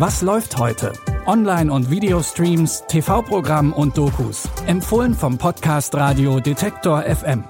Was 0.00 0.22
läuft 0.22 0.56
heute? 0.56 0.94
Online- 1.26 1.70
und 1.70 1.90
Videostreams, 1.90 2.84
TV-Programm 2.88 3.74
und 3.74 3.98
Dokus. 3.98 4.48
Empfohlen 4.66 5.12
vom 5.12 5.36
Podcast 5.36 5.94
Radio 5.94 6.40
Detektor 6.40 7.02
FM. 7.02 7.44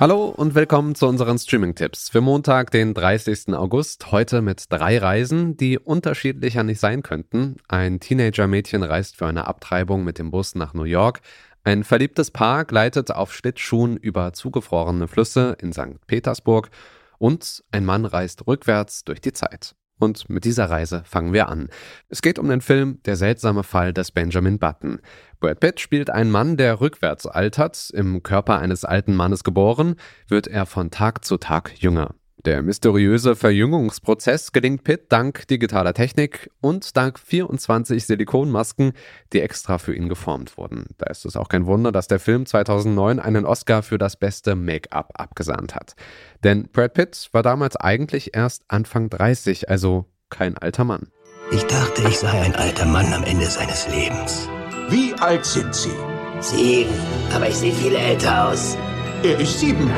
Hallo 0.00 0.24
und 0.24 0.56
willkommen 0.56 0.96
zu 0.96 1.06
unseren 1.06 1.38
Streaming-Tipps 1.38 2.08
für 2.08 2.20
Montag, 2.20 2.72
den 2.72 2.94
30. 2.94 3.54
August. 3.54 4.10
Heute 4.10 4.42
mit 4.42 4.64
drei 4.70 4.98
Reisen, 4.98 5.56
die 5.56 5.78
unterschiedlicher 5.78 6.64
nicht 6.64 6.80
sein 6.80 7.04
könnten. 7.04 7.58
Ein 7.68 8.00
Teenager-Mädchen 8.00 8.82
reist 8.82 9.14
für 9.14 9.26
eine 9.26 9.46
Abtreibung 9.46 10.02
mit 10.02 10.18
dem 10.18 10.32
Bus 10.32 10.56
nach 10.56 10.74
New 10.74 10.82
York. 10.82 11.20
Ein 11.66 11.82
verliebtes 11.82 12.30
Paar 12.30 12.66
gleitet 12.66 13.10
auf 13.10 13.32
Schlittschuhen 13.32 13.96
über 13.96 14.34
zugefrorene 14.34 15.08
Flüsse 15.08 15.56
in 15.58 15.72
St. 15.72 16.06
Petersburg 16.06 16.68
und 17.16 17.64
ein 17.70 17.86
Mann 17.86 18.04
reist 18.04 18.46
rückwärts 18.46 19.04
durch 19.04 19.22
die 19.22 19.32
Zeit. 19.32 19.74
Und 19.98 20.28
mit 20.28 20.44
dieser 20.44 20.68
Reise 20.68 21.02
fangen 21.06 21.32
wir 21.32 21.48
an. 21.48 21.70
Es 22.10 22.20
geht 22.20 22.38
um 22.38 22.50
den 22.50 22.60
Film 22.60 23.00
Der 23.04 23.16
seltsame 23.16 23.62
Fall 23.62 23.94
des 23.94 24.10
Benjamin 24.10 24.58
Button. 24.58 25.00
Brad 25.40 25.60
Pitt 25.60 25.80
spielt 25.80 26.10
einen 26.10 26.30
Mann, 26.30 26.58
der 26.58 26.82
rückwärts 26.82 27.26
altert. 27.26 27.90
Im 27.94 28.22
Körper 28.22 28.58
eines 28.58 28.84
alten 28.84 29.14
Mannes 29.14 29.42
geboren, 29.42 29.94
wird 30.28 30.46
er 30.46 30.66
von 30.66 30.90
Tag 30.90 31.24
zu 31.24 31.38
Tag 31.38 31.80
jünger. 31.80 32.14
Der 32.44 32.60
mysteriöse 32.60 33.36
Verjüngungsprozess 33.36 34.52
gelingt 34.52 34.84
Pitt 34.84 35.10
dank 35.10 35.48
digitaler 35.48 35.94
Technik 35.94 36.50
und 36.60 36.94
dank 36.94 37.18
24 37.18 38.04
Silikonmasken, 38.04 38.92
die 39.32 39.40
extra 39.40 39.78
für 39.78 39.94
ihn 39.94 40.10
geformt 40.10 40.58
wurden. 40.58 40.88
Da 40.98 41.06
ist 41.06 41.24
es 41.24 41.36
auch 41.36 41.48
kein 41.48 41.64
Wunder, 41.64 41.90
dass 41.90 42.06
der 42.06 42.20
Film 42.20 42.44
2009 42.44 43.18
einen 43.18 43.46
Oscar 43.46 43.82
für 43.82 43.96
das 43.96 44.16
beste 44.16 44.56
Make-up 44.56 45.12
abgesandt 45.14 45.74
hat. 45.74 45.94
Denn 46.42 46.68
Brad 46.70 46.92
Pitt 46.92 47.30
war 47.32 47.42
damals 47.42 47.76
eigentlich 47.76 48.36
erst 48.36 48.64
Anfang 48.68 49.08
30, 49.08 49.70
also 49.70 50.04
kein 50.28 50.58
alter 50.58 50.84
Mann. 50.84 51.08
Ich 51.50 51.64
dachte, 51.64 52.06
ich 52.06 52.18
sei 52.18 52.42
ein 52.42 52.54
alter 52.56 52.84
Mann 52.84 53.10
am 53.14 53.24
Ende 53.24 53.46
seines 53.46 53.88
Lebens. 53.88 54.50
Wie 54.90 55.14
alt 55.14 55.46
sind 55.46 55.74
Sie? 55.74 55.92
Sieben, 56.40 56.92
aber 57.34 57.48
ich 57.48 57.54
sehe 57.54 57.72
viel 57.72 57.94
älter 57.94 58.48
aus. 58.48 58.76
Er 59.22 59.40
ist 59.40 59.58
sieben. 59.58 59.90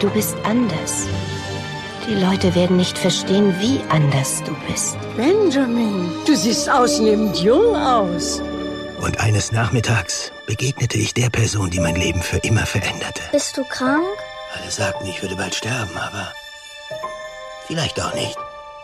Du 0.00 0.08
bist 0.08 0.34
anders. 0.42 1.06
Die 2.08 2.14
Leute 2.14 2.54
werden 2.54 2.76
nicht 2.76 2.96
verstehen, 2.96 3.52
wie 3.58 3.80
anders 3.88 4.40
du 4.44 4.54
bist. 4.68 4.96
Benjamin, 5.16 6.12
du 6.24 6.36
siehst 6.36 6.70
ausnehmend 6.70 7.36
jung 7.38 7.74
aus. 7.74 8.40
Und 9.00 9.18
eines 9.18 9.50
Nachmittags 9.50 10.30
begegnete 10.46 10.98
ich 10.98 11.14
der 11.14 11.30
Person, 11.30 11.68
die 11.68 11.80
mein 11.80 11.96
Leben 11.96 12.22
für 12.22 12.38
immer 12.38 12.64
veränderte. 12.64 13.22
Bist 13.32 13.56
du 13.56 13.64
krank? 13.64 14.06
Alle 14.54 14.70
sagten, 14.70 15.06
ich 15.06 15.20
würde 15.20 15.34
bald 15.34 15.56
sterben, 15.56 15.96
aber 15.96 16.32
vielleicht 17.66 18.00
auch 18.00 18.14
nicht. 18.14 18.38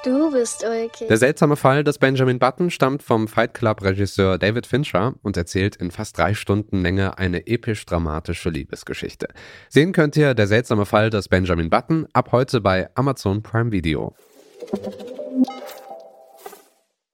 Du 0.04 0.32
bist 0.32 0.64
okay. 0.64 1.06
Der 1.06 1.16
seltsame 1.16 1.54
Fall 1.54 1.84
des 1.84 1.98
Benjamin 1.98 2.40
Button 2.40 2.70
stammt 2.70 3.04
vom 3.04 3.28
Fight 3.28 3.54
Club-Regisseur 3.54 4.36
David 4.36 4.66
Fincher 4.66 5.14
und 5.22 5.36
erzählt 5.36 5.76
in 5.76 5.92
fast 5.92 6.18
drei 6.18 6.34
Stunden 6.34 6.82
Länge 6.82 7.18
eine 7.18 7.46
episch-dramatische 7.46 8.50
Liebesgeschichte. 8.50 9.28
Sehen 9.68 9.92
könnt 9.92 10.16
ihr 10.16 10.34
Der 10.34 10.48
seltsame 10.48 10.86
Fall 10.86 11.10
des 11.10 11.28
Benjamin 11.28 11.70
Button 11.70 12.08
ab 12.14 12.32
heute 12.32 12.60
bei 12.60 12.88
Amazon 12.96 13.44
Prime 13.44 13.70
Video. 13.70 14.16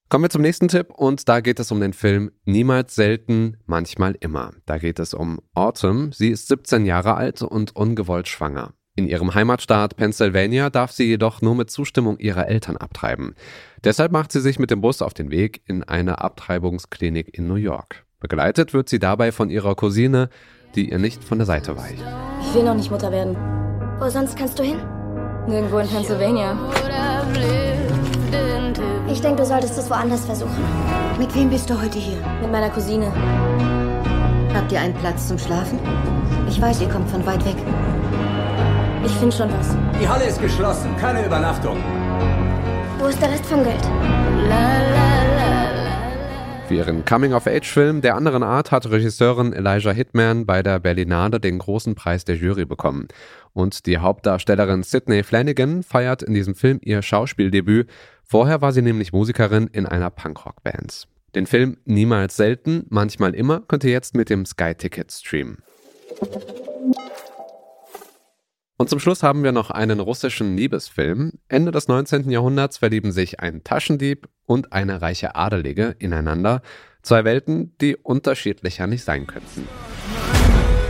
Kommen 0.08 0.24
wir 0.24 0.30
zum 0.30 0.40
nächsten 0.40 0.68
Tipp 0.68 0.90
und 0.94 1.28
da 1.28 1.40
geht 1.40 1.60
es 1.60 1.70
um 1.70 1.80
den 1.80 1.92
Film 1.92 2.30
Niemals 2.46 2.94
selten, 2.94 3.58
manchmal 3.66 4.16
immer. 4.20 4.52
Da 4.64 4.78
geht 4.78 4.98
es 4.98 5.12
um 5.12 5.40
Autumn. 5.52 6.12
Sie 6.12 6.30
ist 6.30 6.48
17 6.48 6.86
Jahre 6.86 7.16
alt 7.16 7.42
und 7.42 7.76
ungewollt 7.76 8.28
schwanger. 8.28 8.72
In 8.98 9.06
ihrem 9.06 9.32
Heimatstaat 9.32 9.94
Pennsylvania 9.94 10.70
darf 10.70 10.90
sie 10.90 11.04
jedoch 11.04 11.40
nur 11.40 11.54
mit 11.54 11.70
Zustimmung 11.70 12.18
ihrer 12.18 12.48
Eltern 12.48 12.76
abtreiben. 12.76 13.36
Deshalb 13.84 14.10
macht 14.10 14.32
sie 14.32 14.40
sich 14.40 14.58
mit 14.58 14.72
dem 14.72 14.80
Bus 14.80 15.02
auf 15.02 15.14
den 15.14 15.30
Weg 15.30 15.62
in 15.66 15.84
eine 15.84 16.20
Abtreibungsklinik 16.20 17.32
in 17.32 17.46
New 17.46 17.54
York. 17.54 18.04
Begleitet 18.18 18.74
wird 18.74 18.88
sie 18.88 18.98
dabei 18.98 19.30
von 19.30 19.50
ihrer 19.50 19.76
Cousine, 19.76 20.30
die 20.74 20.90
ihr 20.90 20.98
nicht 20.98 21.22
von 21.22 21.38
der 21.38 21.46
Seite 21.46 21.76
weicht. 21.76 22.02
Ich 22.42 22.52
will 22.56 22.64
noch 22.64 22.74
nicht 22.74 22.90
Mutter 22.90 23.12
werden. 23.12 23.36
Wo 24.00 24.08
sonst 24.08 24.36
kannst 24.36 24.58
du 24.58 24.64
hin? 24.64 24.80
Nirgendwo 25.46 25.78
in 25.78 25.86
Pennsylvania. 25.86 26.58
Ich 29.12 29.20
denke, 29.20 29.42
du 29.42 29.46
solltest 29.46 29.78
es 29.78 29.88
woanders 29.88 30.26
versuchen. 30.26 30.64
Mit 31.20 31.32
wem 31.36 31.50
bist 31.50 31.70
du 31.70 31.80
heute 31.80 32.00
hier? 32.00 32.18
Mit 32.40 32.50
meiner 32.50 32.70
Cousine. 32.70 33.12
Habt 34.52 34.72
ihr 34.72 34.80
einen 34.80 34.94
Platz 34.94 35.28
zum 35.28 35.38
Schlafen? 35.38 35.78
Ich 36.48 36.60
weiß, 36.60 36.80
ihr 36.80 36.88
kommt 36.88 37.08
von 37.08 37.24
weit 37.24 37.44
weg. 37.44 37.54
Ich 39.04 39.12
finde 39.12 39.34
schon 39.34 39.50
was. 39.52 39.76
Die 40.00 40.08
Halle 40.08 40.24
ist 40.24 40.40
geschlossen, 40.40 40.96
keine 40.96 41.24
Übernachtung. 41.24 41.76
Wo 42.98 43.06
ist 43.06 43.20
der 43.22 43.30
Rest 43.30 43.46
vom 43.46 43.62
Geld? 43.62 43.84
Für 46.66 46.74
ihren 46.74 47.04
Coming-of-Age-Film 47.04 48.02
der 48.02 48.14
anderen 48.16 48.42
Art 48.42 48.72
hat 48.72 48.90
Regisseurin 48.90 49.54
Elijah 49.54 49.92
Hitman 49.92 50.44
bei 50.44 50.62
der 50.62 50.78
Berlinade 50.80 51.40
den 51.40 51.58
großen 51.58 51.94
Preis 51.94 52.24
der 52.24 52.36
Jury 52.36 52.66
bekommen. 52.66 53.08
Und 53.54 53.86
die 53.86 53.98
Hauptdarstellerin 53.98 54.82
Sydney 54.82 55.22
Flanagan 55.22 55.82
feiert 55.82 56.22
in 56.22 56.34
diesem 56.34 56.54
Film 56.54 56.78
ihr 56.82 57.00
Schauspieldebüt. 57.00 57.88
Vorher 58.22 58.60
war 58.60 58.72
sie 58.72 58.82
nämlich 58.82 59.12
Musikerin 59.12 59.68
in 59.68 59.86
einer 59.86 60.10
Punkrock-Band. 60.10 61.08
Den 61.34 61.46
Film 61.46 61.78
Niemals 61.84 62.36
selten, 62.36 62.84
manchmal 62.90 63.34
immer 63.34 63.60
könnt 63.60 63.84
ihr 63.84 63.92
jetzt 63.92 64.14
mit 64.14 64.28
dem 64.28 64.44
Sky 64.44 64.74
Ticket 64.74 65.10
streamen. 65.12 65.62
Und 68.80 68.88
zum 68.88 69.00
Schluss 69.00 69.24
haben 69.24 69.42
wir 69.42 69.50
noch 69.50 69.72
einen 69.72 69.98
russischen 69.98 70.56
Liebesfilm. 70.56 71.32
Ende 71.48 71.72
des 71.72 71.88
19. 71.88 72.30
Jahrhunderts 72.30 72.78
verlieben 72.78 73.10
sich 73.10 73.40
ein 73.40 73.64
Taschendieb 73.64 74.28
und 74.46 74.72
eine 74.72 75.02
reiche 75.02 75.34
Adelige 75.34 75.96
ineinander. 75.98 76.62
Zwei 77.02 77.24
Welten, 77.24 77.76
die 77.80 77.96
unterschiedlicher 77.96 78.86
nicht 78.86 79.02
sein 79.02 79.26
könnten. 79.26 79.66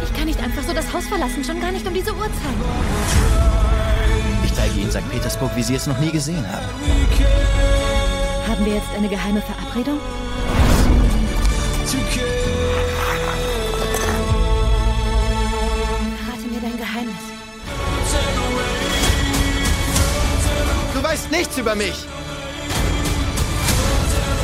Ich 0.05 0.13
kann 0.15 0.27
nicht 0.27 0.39
einfach 0.39 0.63
so 0.63 0.75
das 0.75 0.93
Haus 0.93 1.07
verlassen, 1.07 1.43
schon 1.43 1.63
gar 1.63 1.73
nicht 1.73 1.87
um 1.87 1.95
diese 1.95 2.13
Uhrzeit. 2.13 2.31
Ich 4.45 4.53
zeige 4.53 4.75
Ihnen 4.79 4.91
St. 4.91 5.11
Petersburg, 5.11 5.57
wie 5.57 5.63
Sie 5.63 5.75
es 5.75 5.87
noch 5.87 5.99
nie 5.99 6.11
gesehen 6.11 6.47
haben. 6.47 6.67
Haben 8.49 8.67
wir 8.67 8.75
jetzt 8.75 8.91
eine 8.95 9.09
geheime 9.09 9.41
Verabredung? 9.41 9.99
Weißt 21.29 21.33
nichts 21.33 21.59
über 21.59 21.75
mich. 21.75 22.07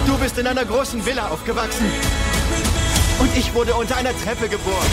Du 0.07 0.19
bist 0.19 0.39
in 0.39 0.47
einer 0.47 0.65
großen 0.65 1.05
Villa 1.05 1.29
aufgewachsen. 1.29 1.87
Und 3.21 3.37
ich 3.37 3.55
wurde 3.55 3.75
unter 3.75 3.97
einer 3.97 4.13
Treppe 4.13 4.49
geboren. 4.49 4.87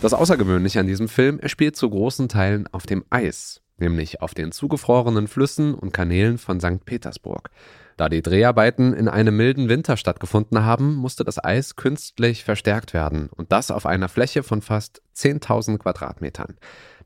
Das 0.00 0.14
Außergewöhnliche 0.14 0.80
an 0.80 0.86
diesem 0.86 1.08
Film, 1.08 1.38
er 1.40 1.48
spielt 1.48 1.76
zu 1.76 1.90
großen 1.90 2.28
Teilen 2.28 2.66
auf 2.72 2.86
dem 2.86 3.04
Eis, 3.10 3.60
nämlich 3.80 4.22
auf 4.22 4.34
den 4.34 4.52
zugefrorenen 4.52 5.28
Flüssen 5.28 5.74
und 5.74 5.92
Kanälen 5.92 6.38
von 6.38 6.60
St. 6.60 6.84
Petersburg. 6.84 7.50
Da 7.96 8.08
die 8.08 8.22
Dreharbeiten 8.22 8.94
in 8.94 9.08
einem 9.08 9.36
milden 9.36 9.68
Winter 9.68 9.98
stattgefunden 9.98 10.64
haben, 10.64 10.94
musste 10.94 11.22
das 11.22 11.42
Eis 11.42 11.76
künstlich 11.76 12.44
verstärkt 12.44 12.94
werden 12.94 13.28
und 13.36 13.52
das 13.52 13.70
auf 13.70 13.84
einer 13.84 14.08
Fläche 14.08 14.42
von 14.42 14.62
fast 14.62 15.02
10.000 15.16 15.76
Quadratmetern. 15.76 16.56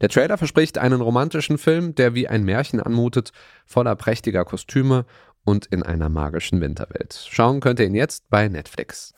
Der 0.01 0.09
Trailer 0.09 0.39
verspricht 0.39 0.79
einen 0.79 1.01
romantischen 1.01 1.59
Film, 1.59 1.97
der 1.97 2.15
wie 2.15 2.29
ein 2.29 2.45
Märchen 2.45 2.81
anmutet, 2.81 3.33
voller 3.67 3.97
prächtiger 3.97 4.45
Kostüme 4.45 5.05
und 5.45 5.67
in 5.67 5.83
einer 5.83 6.09
magischen 6.09 6.61
Winterwelt. 6.61 7.27
Schauen 7.29 7.59
könnt 7.61 7.81
ihr 7.81 7.87
ihn 7.87 7.97
jetzt 7.97 8.31
bei 8.31 8.49
Netflix. 8.49 9.15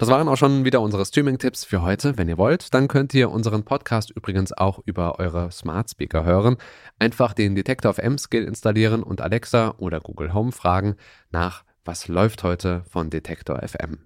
Das 0.00 0.08
waren 0.08 0.28
auch 0.28 0.38
schon 0.38 0.64
wieder 0.64 0.80
unsere 0.80 1.04
Streaming-Tipps 1.04 1.66
für 1.66 1.82
heute. 1.82 2.16
Wenn 2.16 2.26
ihr 2.26 2.38
wollt, 2.38 2.72
dann 2.72 2.88
könnt 2.88 3.12
ihr 3.12 3.30
unseren 3.30 3.64
Podcast 3.64 4.10
übrigens 4.10 4.50
auch 4.50 4.80
über 4.86 5.18
eure 5.18 5.52
Smart 5.52 5.90
Speaker 5.90 6.24
hören. 6.24 6.56
Einfach 6.98 7.34
den 7.34 7.54
Detector 7.54 7.92
FM 7.92 8.16
Skill 8.16 8.44
installieren 8.44 9.02
und 9.02 9.20
Alexa 9.20 9.74
oder 9.76 10.00
Google 10.00 10.32
Home 10.32 10.52
fragen 10.52 10.96
nach 11.30 11.64
was 11.84 12.08
läuft 12.08 12.44
heute 12.44 12.82
von 12.88 13.10
Detektor 13.10 13.60
FM. 13.66 13.98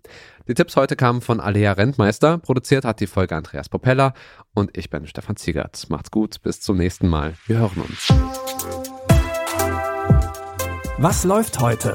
Die 0.49 0.55
Tipps 0.55 0.76
heute 0.76 0.96
kamen 0.96 1.20
von 1.20 1.38
Alea 1.41 1.73
Rentmeister, 1.73 2.38
produziert 2.38 2.85
hat 2.85 3.00
die 3.00 3.06
Folge 3.06 3.37
Andreas 3.37 3.69
Popella 3.69 4.14
und 4.55 4.76
ich 4.76 4.91
bin 4.91 5.06
Stefan 5.06 5.37
Ziegert. 5.37 5.91
Macht's 5.91 6.11
gut, 6.11 6.41
bis 6.43 6.61
zum 6.61 6.76
nächsten 6.76 7.08
Mal. 7.08 7.35
Wir 7.46 7.58
hören 7.58 7.82
uns. 7.82 8.08
Was 10.99 11.25
läuft 11.25 11.61
heute? 11.61 11.94